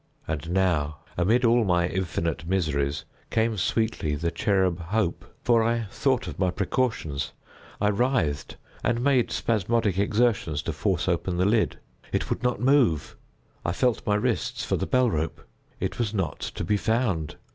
And 0.27 0.49
now, 0.49 0.97
amid 1.15 1.45
all 1.45 1.63
my 1.63 1.87
infinite 1.87 2.47
miseries, 2.47 3.05
came 3.29 3.55
sweetly 3.55 4.15
the 4.15 4.31
cherub 4.31 4.79
Hope—for 4.79 5.61
I 5.61 5.83
thought 5.91 6.25
of 6.25 6.39
my 6.39 6.49
precautions. 6.49 7.33
I 7.79 7.89
writhed, 7.91 8.55
and 8.83 9.03
made 9.03 9.29
spasmodic 9.29 9.99
exertions 9.99 10.63
to 10.63 10.73
force 10.73 11.07
open 11.07 11.37
the 11.37 11.45
lid: 11.45 11.77
it 12.11 12.31
would 12.31 12.41
not 12.41 12.59
move. 12.59 13.15
I 13.63 13.73
felt 13.73 14.03
my 14.03 14.15
wrists 14.15 14.65
for 14.65 14.75
the 14.75 14.87
bell 14.87 15.11
rope: 15.11 15.39
it 15.79 15.99
was 15.99 16.15
not 16.15 16.39
to 16.39 16.63
be 16.63 16.77
found. 16.77 17.35